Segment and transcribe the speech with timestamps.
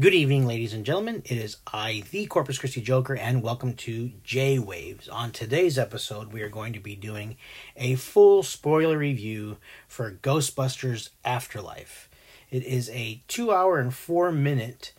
[0.00, 1.22] Good evening, ladies and gentlemen.
[1.24, 5.08] It is I, the Corpus Christi Joker, and welcome to J Waves.
[5.08, 7.36] On today's episode, we are going to be doing
[7.76, 12.08] a full spoiler review for Ghostbusters Afterlife.
[12.50, 14.94] It is a two hour and four minute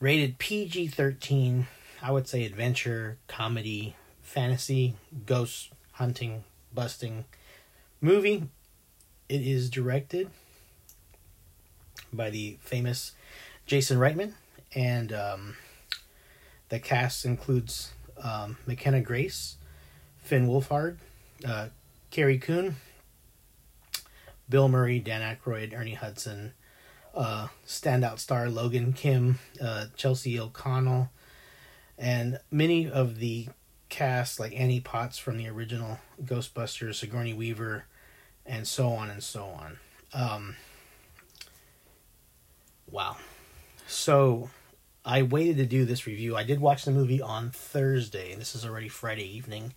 [0.00, 1.66] rated PG 13,
[2.00, 4.94] I would say adventure, comedy, fantasy,
[5.26, 7.26] ghost hunting, busting
[8.00, 8.48] movie.
[9.28, 10.30] It is directed
[12.10, 13.12] by the famous
[13.66, 14.32] Jason Reitman,
[14.74, 15.56] and um,
[16.68, 19.56] the cast includes um, McKenna Grace,
[20.22, 20.98] Finn Wolfhard,
[21.46, 21.68] uh,
[22.10, 22.76] Carrie Coon,
[24.48, 26.52] Bill Murray, Dan Aykroyd, Ernie Hudson,
[27.14, 31.10] uh, standout star Logan Kim, uh, Chelsea O'Connell,
[31.98, 33.48] and many of the
[33.88, 37.86] cast like Annie Potts from the original Ghostbusters, Sigourney Weaver,
[38.44, 39.78] and so on and so on.
[40.14, 40.56] Um,
[42.90, 43.16] wow.
[44.06, 44.50] So
[45.04, 46.36] I waited to do this review.
[46.36, 49.74] I did watch the movie on Thursday, and this is already Friday evening.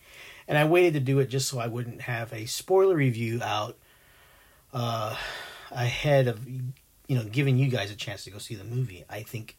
[0.47, 3.75] And I waited to do it just so I wouldn't have a spoiler review out
[4.71, 5.15] uh,
[5.71, 9.03] ahead of you know giving you guys a chance to go see the movie.
[9.09, 9.57] I think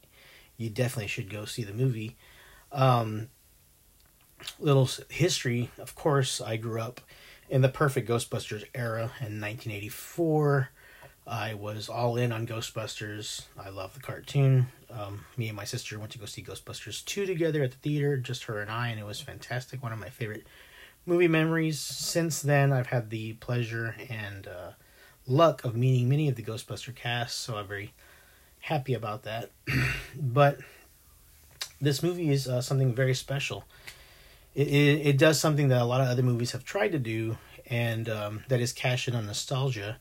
[0.56, 2.16] you definitely should go see the movie.
[2.70, 3.27] Um,
[4.60, 7.00] little history, of course, I grew up
[7.48, 10.70] in the perfect Ghostbusters era in 1984.
[11.31, 13.42] I was all in on Ghostbusters.
[13.56, 14.67] I love the cartoon.
[14.91, 18.17] Um, me and my sister went to go see Ghostbusters 2 together at the theater,
[18.17, 19.81] just her and I, and it was fantastic.
[19.81, 20.45] One of my favorite
[21.06, 21.78] movie memories.
[21.78, 24.70] Since then, I've had the pleasure and uh,
[25.25, 27.95] luck of meeting many of the Ghostbuster cast, so I'm very
[28.62, 29.51] happy about that.
[30.17, 30.58] but
[31.81, 33.64] this movie is uh, something very special.
[34.56, 37.39] It, it, it, does something that a lot of other movies have tried to do,
[37.67, 39.98] and um, that is cash in on nostalgia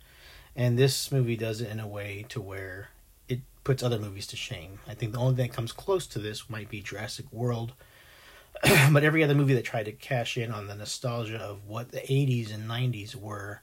[0.60, 2.90] and this movie does it in a way to where
[3.30, 4.80] it puts other movies to shame.
[4.86, 7.72] I think the only thing that comes close to this might be Jurassic World,
[8.92, 12.02] but every other movie that tried to cash in on the nostalgia of what the
[12.02, 13.62] 80s and 90s were,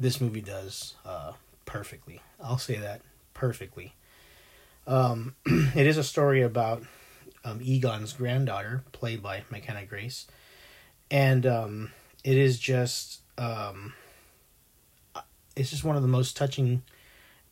[0.00, 1.34] this movie does uh,
[1.64, 2.20] perfectly.
[2.42, 3.02] I'll say that
[3.34, 3.94] perfectly.
[4.88, 6.82] Um, it is a story about
[7.44, 10.26] um, Egon's granddaughter, played by McKenna Grace,
[11.08, 11.92] and um,
[12.24, 13.94] it is just um,
[15.56, 16.82] it's just one of the most touching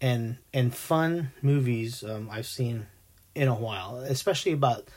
[0.01, 2.87] and and fun movies um, I've seen
[3.35, 4.89] in a while, especially about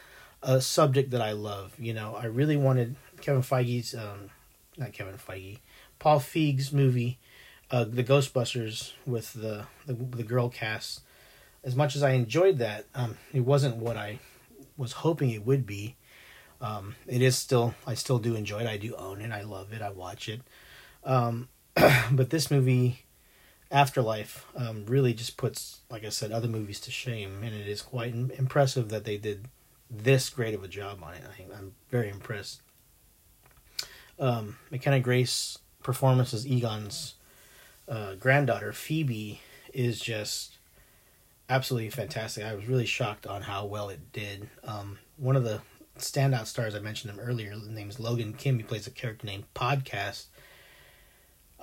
[0.41, 1.73] a subject that I love.
[1.79, 4.29] You know, I really wanted Kevin Feige's, um,
[4.77, 5.59] not Kevin Feige,
[5.99, 7.19] Paul Feig's movie,
[7.71, 11.01] uh, the Ghostbusters with the, the, the girl cast.
[11.63, 14.19] As much as I enjoyed that, um, it wasn't what I
[14.75, 15.95] was hoping it would be.
[16.59, 18.67] Um, it is still, I still do enjoy it.
[18.67, 19.31] I do own it.
[19.31, 19.81] I love it.
[19.81, 20.41] I watch it.
[21.05, 21.47] Um,
[22.11, 23.05] but this movie,
[23.71, 27.81] Afterlife, um, really just puts, like I said, other movies to shame, and it is
[27.81, 29.47] quite impressive that they did
[29.89, 31.23] this great of a job on it.
[31.25, 32.61] I, am very impressed.
[34.19, 37.15] Um, McKenna Grace performance as Egon's
[37.87, 39.41] uh, granddaughter Phoebe
[39.73, 40.57] is just
[41.49, 42.43] absolutely fantastic.
[42.43, 44.49] I was really shocked on how well it did.
[44.63, 45.61] Um, one of the
[45.97, 48.57] standout stars I mentioned him earlier, his name is Logan Kim.
[48.57, 50.25] He plays a character named Podcast,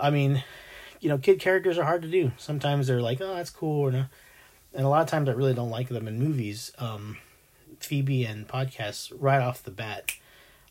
[0.00, 0.42] I mean,
[1.00, 2.32] you know, kid characters are hard to do.
[2.36, 4.04] Sometimes they're like, oh, that's cool, or no.
[4.72, 6.72] And a lot of times I really don't like them in movies.
[6.78, 7.18] Um,
[7.80, 10.12] Phoebe and podcasts, right off the bat,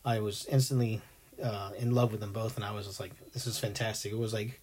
[0.06, 1.01] I was instantly
[1.44, 4.12] uh, in love with them both, and I was just like, this is fantastic.
[4.12, 4.62] It was like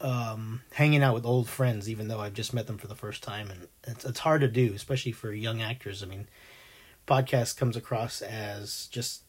[0.00, 3.22] um, hanging out with old friends, even though I've just met them for the first
[3.22, 6.02] time, and it's it's hard to do, especially for young actors.
[6.02, 6.26] I mean,
[7.06, 9.22] podcast comes across as just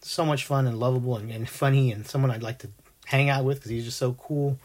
[0.00, 2.68] so much fun and lovable and, and funny, and someone I'd like to
[3.12, 4.58] hang out with because he's just so cool,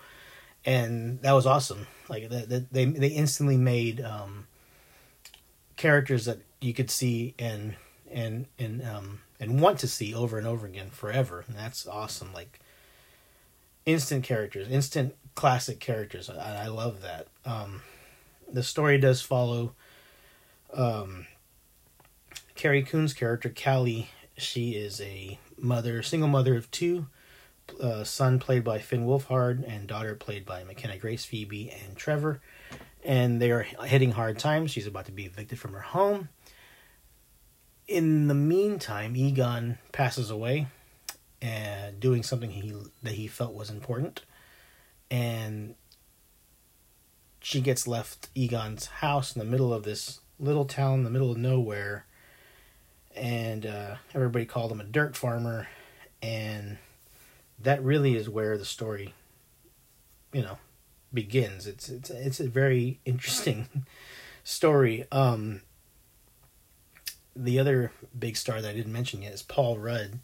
[0.65, 1.85] and that was awesome.
[2.09, 4.47] Like that, they they instantly made um,
[5.75, 7.75] characters that you could see and
[8.09, 12.33] and and um and want to see over and over again forever, and that's awesome.
[12.33, 12.59] Like
[13.85, 16.29] instant characters, instant classic characters.
[16.29, 17.27] I, I love that.
[17.45, 17.81] Um,
[18.51, 19.73] the story does follow
[20.73, 21.27] um,
[22.55, 24.09] Carrie Coon's character, Callie.
[24.37, 27.07] She is a mother, single mother of two,
[27.79, 32.41] uh, son played by Finn Wolfhard and daughter played by McKenna Grace, Phoebe, and Trevor.
[33.03, 34.71] And they are hitting hard times.
[34.71, 36.29] She's about to be evicted from her home.
[37.87, 40.67] In the meantime, Egon passes away,
[41.41, 42.73] and doing something he
[43.03, 44.23] that he felt was important,
[45.09, 45.75] and
[47.39, 51.31] she gets left Egon's house in the middle of this little town, in the middle
[51.31, 52.05] of nowhere,
[53.15, 55.67] and uh, everybody called him a dirt farmer,
[56.21, 56.77] and
[57.59, 59.13] that really is where the story,
[60.31, 60.57] you know,
[61.13, 61.67] begins.
[61.67, 63.67] It's it's it's a very interesting
[64.43, 65.05] story.
[65.11, 65.61] Um,
[67.35, 70.19] the other big star that I didn't mention yet is Paul Rudd.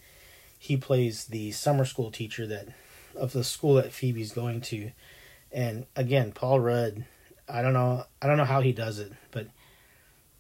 [0.57, 2.69] He plays the summer school teacher that
[3.15, 4.91] of the school that Phoebe's going to,
[5.51, 7.06] and again, Paul Rudd.
[7.50, 8.06] I don't know.
[8.21, 9.47] I don't know how he does it, but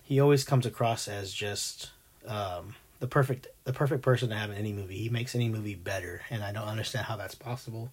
[0.03, 1.91] he always comes across as just
[2.25, 4.95] um, the perfect the perfect person to have in any movie.
[4.95, 7.91] He makes any movie better, and I don't understand how that's possible.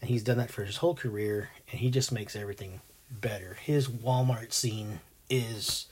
[0.00, 2.80] And he's done that for his whole career, and he just makes everything
[3.10, 3.58] better.
[3.62, 5.88] His Walmart scene is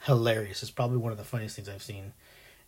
[0.00, 0.62] hilarious.
[0.62, 2.12] It's probably one of the funniest things I've seen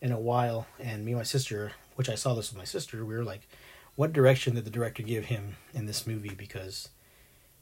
[0.01, 0.69] in a while.
[0.79, 3.49] And me and my sister, which I saw this with my sister, we were like,
[3.97, 6.37] what direction did the director give him in this movie?
[6.37, 6.91] Because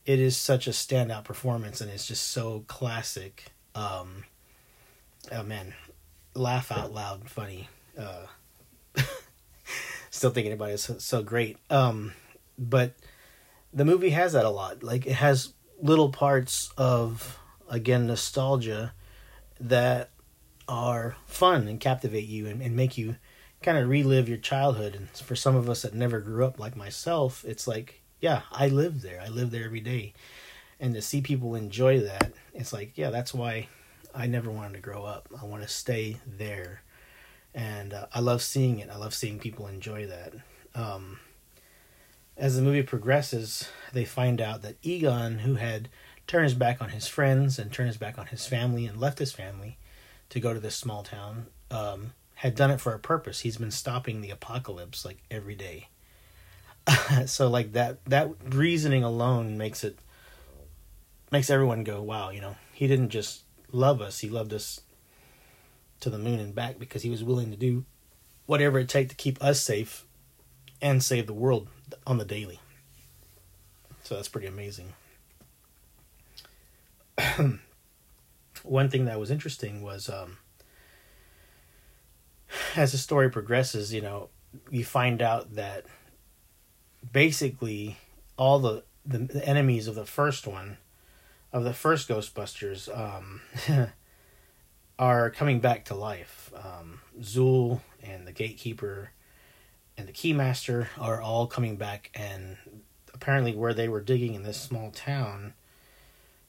[0.05, 3.47] it is such a standout performance and it's just so classic.
[3.75, 4.25] Um,
[5.31, 5.73] oh man,
[6.35, 7.69] laugh out loud funny.
[7.99, 8.27] Uh,
[10.11, 11.59] still thinking about it, it's so, great.
[11.71, 12.13] Um,
[12.59, 12.95] but
[13.73, 14.83] the movie has that a lot.
[14.83, 17.39] Like it has little parts of
[17.69, 18.93] again nostalgia
[19.61, 20.11] that
[20.69, 23.17] are fun and captivate you and, and make you
[23.63, 24.95] kind of relive your childhood.
[24.95, 28.69] And for some of us that never grew up like myself, it's like, yeah, I
[28.69, 29.21] lived there.
[29.21, 30.15] I live there every day.
[30.81, 33.69] And to see people enjoy that, it's like, yeah, that's why
[34.15, 35.29] I never wanted to grow up.
[35.41, 36.83] I want to stay there.
[37.55, 38.91] And uh, I love seeing it.
[38.91, 40.35] I love seeing people enjoy that.
[40.75, 41.19] Um,
[42.37, 45.89] as the movie progresses, they find out that Egon, who had
[46.27, 49.19] turned his back on his friends and turned his back on his family and left
[49.19, 49.77] his family
[50.31, 53.41] to go to this small town, um, had done it for a purpose.
[53.41, 55.89] He's been stopping the apocalypse like every day.
[57.27, 59.99] so like that that reasoning alone makes it
[61.31, 64.81] makes everyone go, wow, you know, he didn't just love us, he loved us
[66.01, 67.85] to the moon and back because he was willing to do
[68.47, 70.05] whatever it takes to keep us safe
[70.81, 71.69] and save the world
[72.07, 72.61] on the daily.
[74.03, 74.93] So that's pretty amazing.
[78.63, 80.39] One thing that was interesting was um,
[82.77, 84.29] as the story progresses, you know,
[84.71, 85.87] you find out that
[87.13, 87.97] basically
[88.37, 90.79] all the, the, the enemies of the first one,
[91.53, 93.41] of the first Ghostbusters, um,
[94.99, 96.53] are coming back to life.
[96.57, 99.11] Um, Zuul and the Gatekeeper
[99.97, 102.57] and the Keymaster are all coming back, and
[103.13, 105.55] apparently, where they were digging in this small town,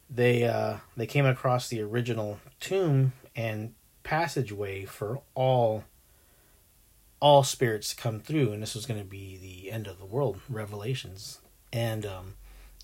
[0.09, 3.73] they uh, they came across the original tomb and
[4.03, 5.83] passageway for all
[7.19, 10.05] all spirits to come through, and this was going to be the end of the
[10.05, 11.39] world, Revelations,
[11.71, 12.35] and um,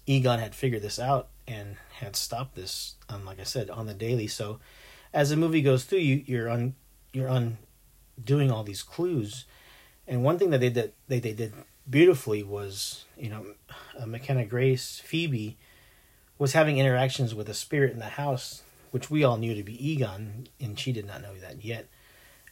[0.06, 3.94] Egon had figured this out and had stopped this, um, like I said, on the
[3.94, 4.28] daily.
[4.28, 4.60] So,
[5.14, 6.76] as the movie goes through, you you're on
[7.12, 7.58] you're on
[8.24, 9.46] doing all these clues
[10.10, 11.54] and one thing that they did they, they did
[11.90, 13.46] beautifully was you know
[13.98, 15.58] uh, McKenna Grace Phoebe
[16.38, 19.92] was having interactions with a spirit in the house which we all knew to be
[19.92, 21.88] Egon and she did not know that yet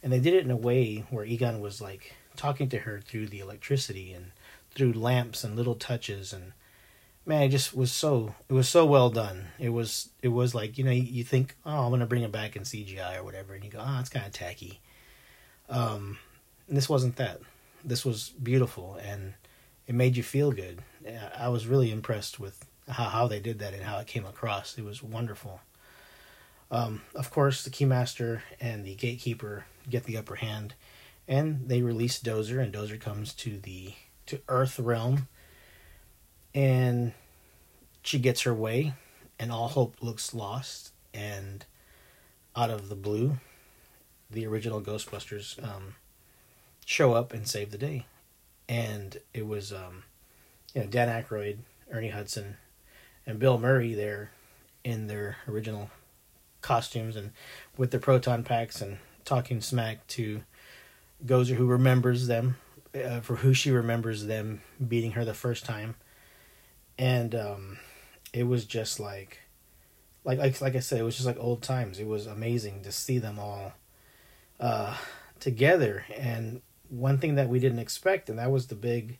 [0.02, 3.26] and they did it in a way where Egon was like talking to her through
[3.26, 4.30] the electricity and
[4.70, 6.52] through lamps and little touches and
[7.28, 10.78] man it just was so it was so well done it was it was like
[10.78, 13.54] you know you, you think oh i'm gonna bring it back in cgi or whatever
[13.54, 14.80] and you go oh it's kind of tacky
[15.68, 16.18] um
[16.68, 17.40] this wasn't that.
[17.84, 19.34] This was beautiful and
[19.86, 20.82] it made you feel good.
[21.36, 24.76] I was really impressed with how, how they did that and how it came across.
[24.76, 25.60] It was wonderful.
[26.70, 30.74] Um, of course, the Keymaster and the Gatekeeper get the upper hand,
[31.26, 33.94] and they release Gozer, and Gozer comes to the
[34.26, 35.28] to Earth realm,
[36.54, 37.14] and
[38.02, 38.94] she gets her way,
[39.38, 40.92] and all hope looks lost.
[41.14, 41.64] And
[42.54, 43.38] out of the blue,
[44.30, 45.94] the original Ghostbusters um,
[46.84, 48.06] show up and save the day.
[48.68, 50.04] And it was, um,
[50.74, 51.58] you know, Dan Aykroyd,
[51.90, 52.56] Ernie Hudson,
[53.26, 54.30] and Bill Murray there
[54.84, 55.90] in their original
[56.60, 57.30] costumes and
[57.76, 60.42] with their proton packs and talking smack to
[61.24, 62.56] Gozer, who remembers them
[62.94, 65.94] uh, for who she remembers them beating her the first time.
[66.98, 67.78] And um,
[68.38, 69.40] it was just like,
[70.24, 71.98] like, like, like I said, it was just like old times.
[71.98, 73.72] It was amazing to see them all
[74.60, 74.96] uh,
[75.40, 79.18] together and one thing that we didn't expect, and that was the big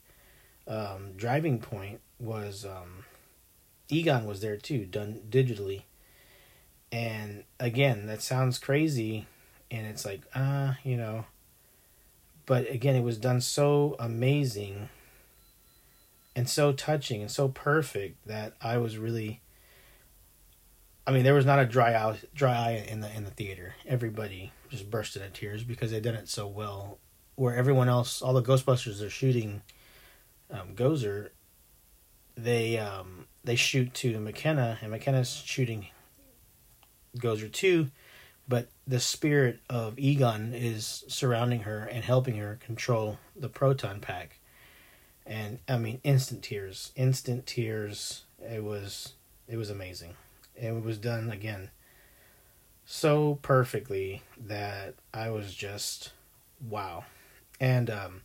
[0.67, 3.05] um, driving point, was um,
[3.89, 5.83] Egon was there too, done digitally.
[6.91, 9.27] And again, that sounds crazy,
[9.71, 11.27] and it's like, ah, uh, you know.
[12.47, 14.89] But again, it was done so amazing
[16.39, 19.41] and so touching and so perfect that I was really.
[21.05, 23.75] I mean, there was not a dry eye, dry eye in the in the theater.
[23.85, 26.99] Everybody just burst into tears because they did it so well
[27.35, 29.63] where everyone else, all the Ghostbusters are shooting
[30.49, 31.31] um, Gozer,
[32.37, 35.89] they um, they shoot to McKenna, and McKenna's shooting
[37.17, 37.89] Gozer too,
[38.47, 44.38] but the spirit of Egon is surrounding her and helping her control the proton pack.
[45.29, 48.25] And I mean, instant tears, instant tears.
[48.41, 49.13] It was,
[49.47, 50.15] it was amazing.
[50.61, 51.71] And it was done again
[52.91, 56.13] so perfectly that I was just
[56.67, 57.05] wow.
[57.61, 58.23] And um,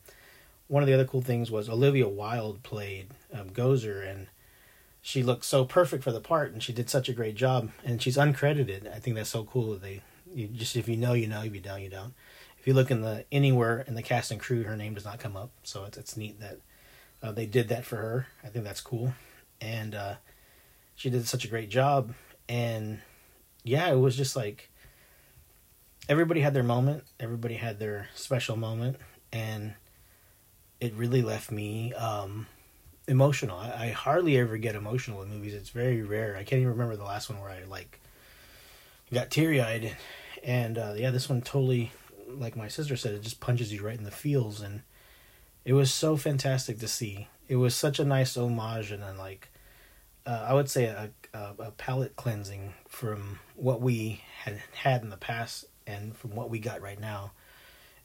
[0.67, 4.27] one of the other cool things was Olivia Wilde played um, Gozer, and
[5.01, 7.71] she looked so perfect for the part, and she did such a great job.
[7.83, 8.89] And she's uncredited.
[8.89, 10.01] I think that's so cool that they
[10.33, 12.13] you just if you know you know if you don't you don't.
[12.57, 15.19] If you look in the anywhere in the cast and crew, her name does not
[15.19, 15.51] come up.
[15.63, 16.59] So it's it's neat that
[17.23, 18.27] uh, they did that for her.
[18.43, 19.13] I think that's cool,
[19.61, 20.15] and uh,
[20.95, 22.13] she did such a great job.
[22.49, 22.99] And
[23.63, 24.69] yeah, it was just like
[26.09, 28.97] everybody had their moment, everybody had their special moment,
[29.31, 29.73] and
[30.81, 32.45] it really left me um,
[33.07, 33.57] emotional.
[33.57, 35.53] I, I, hardly ever get emotional in movies.
[35.53, 36.35] It's very rare.
[36.35, 38.01] I can't even remember the last one where I like
[39.13, 39.95] got teary eyed,
[40.43, 41.93] and uh, yeah, this one totally,
[42.27, 44.81] like my sister said, it just punches you right in the feels, and
[45.65, 47.27] it was so fantastic to see.
[47.47, 49.49] It was such a nice homage, and then like
[50.25, 55.09] uh, I would say a, a, a palate cleansing from what we had had in
[55.09, 57.31] the past and from what we got right now,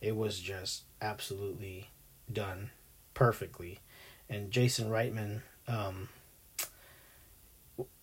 [0.00, 1.88] it was just absolutely
[2.32, 2.70] done
[3.14, 3.80] perfectly.
[4.28, 6.08] And Jason Reitman um,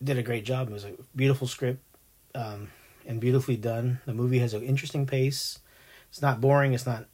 [0.03, 0.69] did a great job.
[0.69, 1.83] It was a beautiful script
[2.33, 2.69] um,
[3.05, 3.99] and beautifully done.
[4.05, 5.59] The movie has an interesting pace.
[6.09, 6.73] It's not boring.
[6.73, 7.05] It's not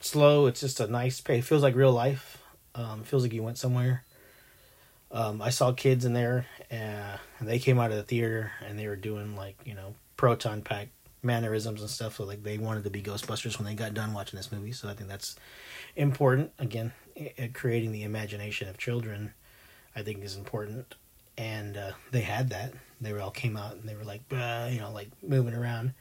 [0.00, 0.46] slow.
[0.46, 1.44] It's just a nice pace.
[1.44, 2.42] It feels like real life.
[2.74, 4.04] Um, feels like you went somewhere.
[5.10, 8.86] Um, I saw kids in there, and they came out of the theater and they
[8.86, 10.88] were doing like you know proton pack
[11.22, 12.16] mannerisms and stuff.
[12.16, 14.72] So like they wanted to be Ghostbusters when they got done watching this movie.
[14.72, 15.36] So I think that's
[15.96, 16.52] important.
[16.58, 16.92] Again,
[17.54, 19.32] creating the imagination of children,
[19.96, 20.94] I think is important.
[21.36, 22.72] And uh, they had that.
[23.00, 25.94] They were all came out and they were like, you know, like moving around.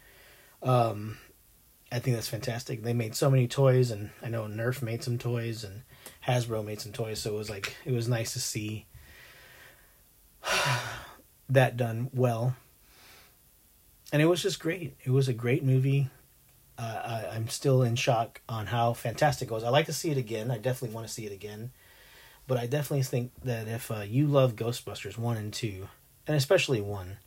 [0.63, 1.17] Um,
[1.91, 2.83] I think that's fantastic.
[2.83, 5.83] They made so many toys, and I know Nerf made some toys, and
[6.27, 7.19] Hasbro made some toys.
[7.19, 8.85] So it was like it was nice to see
[11.49, 12.55] that done well
[14.11, 14.95] and it was just great.
[15.03, 16.09] It was a great movie.
[16.77, 19.63] Uh, I, am still in shock on how fantastic it was.
[19.63, 20.51] I like to see it again.
[20.51, 21.71] I definitely want to see it again.
[22.45, 25.87] But I definitely think that if uh, you love Ghostbusters 1 and 2,
[26.27, 27.17] and especially 1,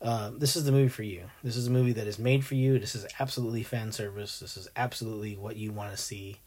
[0.00, 1.22] uh, this is the movie for you.
[1.42, 2.78] This is a movie that is made for you.
[2.78, 4.38] This is absolutely fan service.
[4.38, 6.40] This is absolutely what you want to see.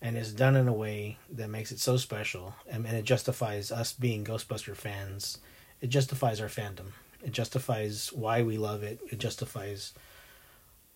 [0.00, 2.54] And it's done in a way that makes it so special.
[2.68, 5.38] And, and it justifies us being Ghostbuster fans.
[5.80, 6.92] It justifies our fandom.
[7.22, 9.00] It justifies why we love it.
[9.10, 9.92] It justifies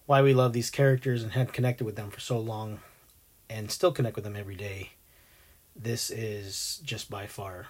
[0.07, 2.81] why we love these characters and have connected with them for so long
[3.51, 4.93] and still connect with them every day.
[5.77, 7.67] This is just by far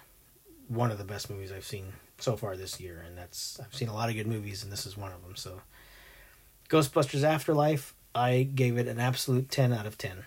[0.69, 3.89] one of the best movies I've seen so far this year and that's I've seen
[3.89, 5.37] a lot of good movies and this is one of them.
[5.37, 5.61] So
[6.69, 10.25] Ghostbusters Afterlife, I gave it an absolute 10 out of 10.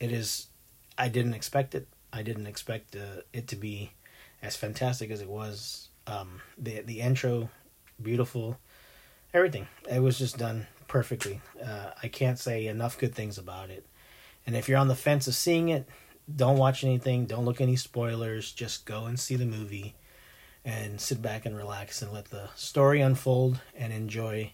[0.00, 0.48] It is
[0.96, 1.86] I didn't expect it.
[2.12, 3.92] I didn't expect uh, it to be
[4.42, 5.88] as fantastic as it was.
[6.06, 7.50] Um, the the intro
[8.00, 8.58] beautiful,
[9.34, 9.68] everything.
[9.90, 11.40] It was just done perfectly.
[11.62, 13.86] Uh, I can't say enough good things about it.
[14.46, 15.86] And if you're on the fence of seeing it,
[16.34, 19.94] don't watch anything, don't look any spoilers, just go and see the movie
[20.64, 24.52] and sit back and relax and let the story unfold and enjoy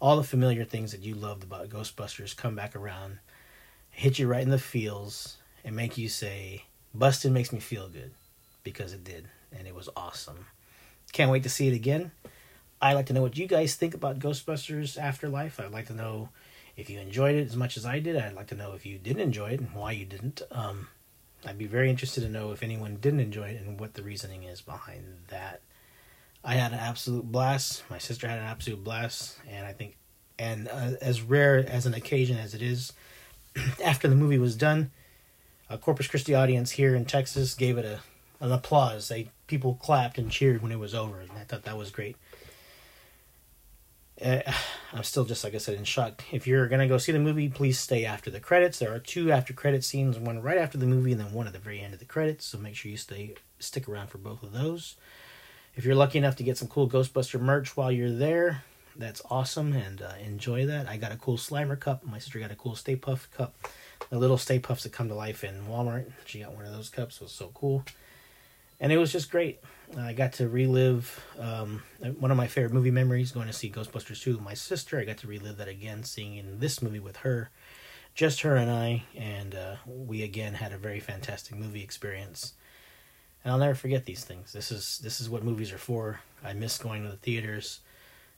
[0.00, 3.18] all the familiar things that you loved about Ghostbusters come back around,
[3.90, 8.10] hit you right in the feels, and make you say, Busted makes me feel good
[8.64, 10.46] because it did, and it was awesome.
[11.12, 12.10] Can't wait to see it again.
[12.80, 15.60] I'd like to know what you guys think about Ghostbusters Afterlife.
[15.60, 16.30] I'd like to know
[16.76, 18.16] if you enjoyed it as much as I did.
[18.16, 20.42] I'd like to know if you didn't enjoy it and why you didn't.
[20.50, 20.88] Um,
[21.44, 24.44] I'd be very interested to know if anyone didn't enjoy it and what the reasoning
[24.44, 25.60] is behind that.
[26.44, 27.84] I had an absolute blast.
[27.88, 29.96] My sister had an absolute blast, and I think,
[30.38, 32.92] and uh, as rare as an occasion as it is,
[33.84, 34.90] after the movie was done,
[35.70, 38.00] a Corpus Christi audience here in Texas gave it a
[38.40, 39.06] an applause.
[39.06, 42.16] They people clapped and cheered when it was over, and I thought that was great
[44.92, 46.22] I'm still just like I said in shock.
[46.32, 48.78] If you're gonna go see the movie, please stay after the credits.
[48.78, 51.52] There are two after credit scenes, one right after the movie, and then one at
[51.52, 52.44] the very end of the credits.
[52.46, 54.96] So make sure you stay stick around for both of those.
[55.74, 58.64] If you're lucky enough to get some cool Ghostbuster merch while you're there,
[58.94, 60.86] that's awesome and uh, enjoy that.
[60.86, 62.04] I got a cool Slimer cup.
[62.04, 63.54] My sister got a cool Stay Puft cup.
[64.10, 66.12] The little Stay Puffs that come to life in Walmart.
[66.26, 67.16] She got one of those cups.
[67.16, 67.84] It was so cool
[68.82, 69.60] and it was just great.
[69.98, 71.82] I got to relive um,
[72.18, 74.98] one of my favorite movie memories going to see Ghostbusters 2 with my sister.
[74.98, 77.50] I got to relive that again, seeing this movie with her,
[78.14, 82.54] just her and I, and uh, we again had a very fantastic movie experience.
[83.44, 84.52] And I'll never forget these things.
[84.52, 86.20] This is this is what movies are for.
[86.42, 87.80] I miss going to the theaters.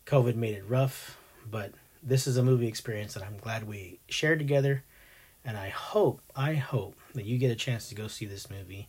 [0.06, 1.18] COVID made it rough,
[1.48, 4.82] but this is a movie experience that I'm glad we shared together.
[5.44, 8.88] And I hope, I hope that you get a chance to go see this movie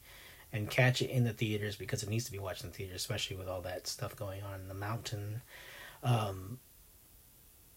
[0.55, 2.95] and catch it in the theaters because it needs to be watched in the theaters,
[2.95, 5.41] especially with all that stuff going on in the mountain.
[6.01, 6.59] Um,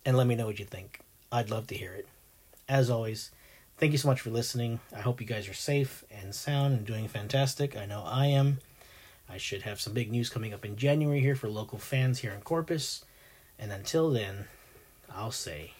[0.04, 1.00] and let me know what you think.
[1.32, 2.06] I'd love to hear it.
[2.68, 3.32] As always,
[3.78, 4.78] thank you so much for listening.
[4.94, 7.76] I hope you guys are safe and sound and doing fantastic.
[7.76, 8.58] I know I am.
[9.28, 12.32] I should have some big news coming up in January here for local fans here
[12.32, 13.04] in Corpus.
[13.58, 14.44] And until then,
[15.12, 15.72] I'll say,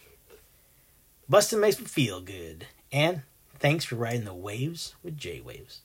[1.29, 2.67] Bustin' makes me feel good.
[2.91, 3.21] And
[3.57, 5.81] thanks for riding the waves with J Waves.